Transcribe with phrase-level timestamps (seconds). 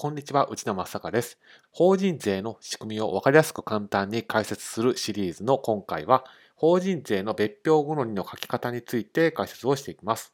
[0.00, 1.40] こんにちは、内田正孝です。
[1.72, 6.24] 法人税の仕組みを分かりやすく簡単に解説するシリーズの今回は、
[6.54, 10.32] 法人税の別表好みの書き方について解説をしていきます。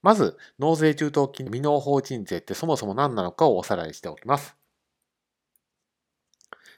[0.00, 4.56] まず、納税中等金未納法人税ってそもそも何なのかをおさらいしておきます。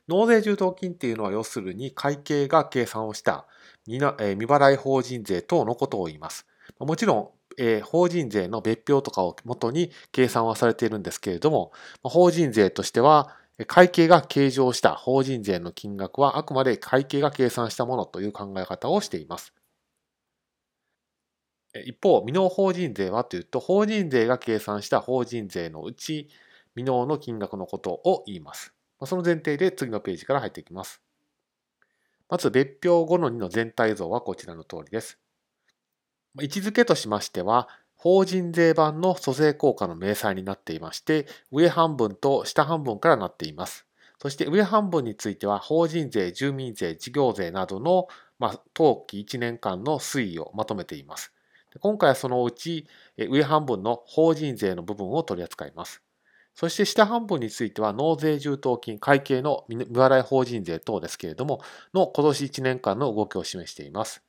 [0.08, 3.46] 納税中等金っていうのは要するに会計が計算をした
[3.84, 6.48] 未払い法人税等のことを言います。
[6.80, 19.52] もちろんえー、法人税の別表とかをもとに計算はされているんですけれども、法人税としては、会計が計上した法人税の金額はあくまで会計が計算したものという考え方をしています。
[21.86, 26.28] 一方、未納法人税はというと、法人税が計算した法人税のうち、
[26.74, 28.74] 未納の金額のことを言います。
[29.04, 31.02] その前提で次のページから入っていきます。
[32.28, 35.21] まず、別表後の2の全体像はこちらの通りです。
[36.38, 43.86] 位置づけとしましては、法人税版の租税効果の明細になっていまして、上半分と下半分からなっています。
[44.20, 48.08] そして上半分については、法人税、住民税、事業税などの、
[48.38, 51.32] まあ、当期1年間の推移をまとめています。
[51.80, 52.86] 今回はそのうち
[53.16, 56.02] 上半分の法人税の部分を取り扱います。
[56.54, 61.62] そして下半分については納税充当金、会計の未払い法人税等ですけれども、
[61.94, 64.22] の今年1年間の動きを示しています。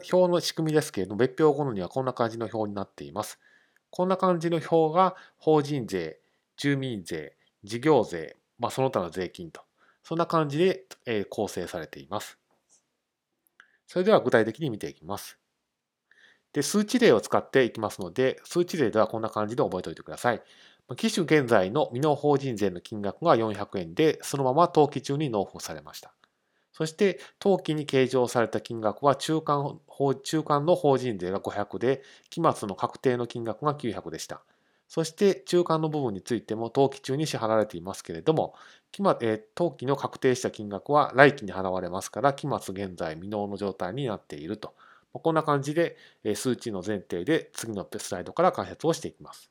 [0.00, 3.38] 表の仕組みですけれども、別表後にはこんな感じの表になっています。
[3.90, 6.20] こんな感じの表が法人税、
[6.56, 9.62] 住民税、事業税、まあ、その他の税金と、
[10.02, 10.84] そんな感じで、
[11.30, 12.38] 構成されています。
[13.86, 15.38] それでは具体的に見ていきます。
[16.52, 20.42] で、数値例を使っていきますので、数値例ではこんな感じで覚えておいてください。
[20.96, 26.14] 機種現在の未納法人税の金額が400円で、そのまま登記中に納付されました。
[26.76, 29.80] そして、当期に計上された金額は中間
[30.22, 34.42] 中間の法人税が500で、期末の確定の金額が900でした。
[34.88, 38.54] そして、中間の部分についても当期中に支払われていますけれども、
[38.92, 44.74] 期末え当期の確定した金額は来期に払われますから、期末現在未納の状態になっていると。
[45.12, 49.50] こんな感じで、え数値の前提で次のスライドから解説をしていきます。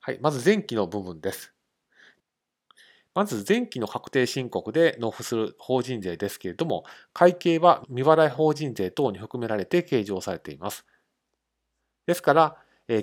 [0.00, 1.53] はい、まず前期の部分です。
[3.14, 10.84] まず前期の確定申告で納付する法人税ですけれども、会計は未払い法人税等に含められて計上されています。
[12.06, 12.56] ですから、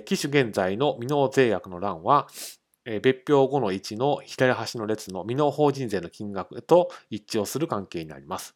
[0.04, 2.28] 機種現在の未納税額の欄は、
[2.84, 8.54] 別表後の1の左端の列の未納法人税の金額と一致をする関係になります。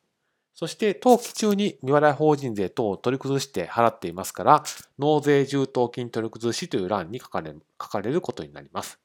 [0.54, 4.64] そして、登記中に未払い法人税等を取り崩して払っていますから、
[4.98, 8.98] 納税充当金取り崩しという欄に書かれることになります。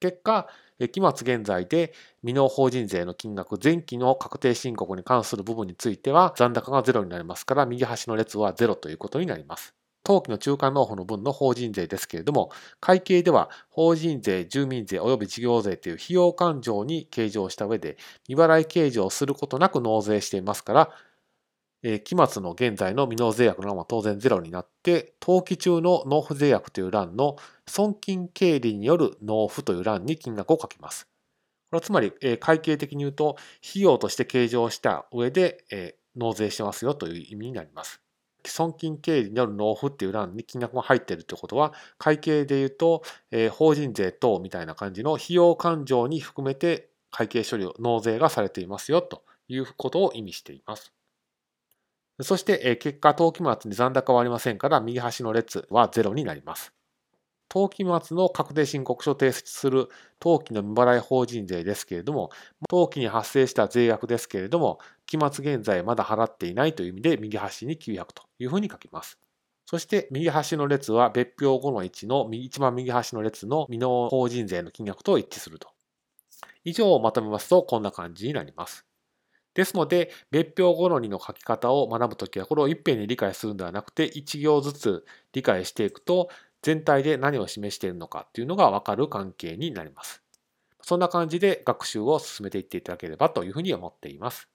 [0.00, 0.48] 結果、
[0.92, 9.74] 期末現在で未納法人税の金額、前期の確定申告に関する部分については残高がゼロになりますから、右端の列はゼロということになります。
[10.02, 12.50] 当期の中間納付の分の法人税ですけれども、
[12.80, 20.90] 会計では法人税、住民税及び事業税という費用勘定に計上した上で、未払い計上することなく納税していますから、
[21.82, 27.36] えー、期末の現在の未納税額の欄は当然ゼロになって、登記中の納付税額という欄の
[27.66, 31.08] 損金経理による納付という欄に金額を書きます。
[31.70, 33.36] これはつまり、えー、会計的に言うと、
[33.68, 38.00] 費用として計上した上で、えー、納税してますよという意味になります。
[38.46, 50.92] 損金経理による納付っていう欄に金額が入っているということは、会計で言うと、えー、法人税等みたいな感じの費用勘定に含めて会計処理を納税がされていますよということを意味しています。
[52.22, 56.72] そして、結果、当期末に残高はありませんから、右端の列は0になります。
[57.48, 59.88] 当期末の確定申告書を提出する
[60.20, 62.30] 当期の未払い法人税ですけれども、
[62.68, 69.18] 当期に発生した税額ですけれども、期末現在まだ払っていないという意味で、右端に900というふうに書きます。
[69.66, 75.68] そして、右端の列は別表後の位置の一番右端の列の未納法人税の金額と一致すると。
[76.64, 78.86] 以上をまとめますと、こんな感じになります。
[79.60, 86.30] ですので、別表好みの書き方を学ぶときは、これをいっぺんに理解するんではなくて、1行ずつ理解していくと、
[86.62, 90.22] 全体で何を示しているのかっていうのがわかる関係になります。
[90.82, 94.48] そんな感じで学習を進めていっていただければというふうに思っています。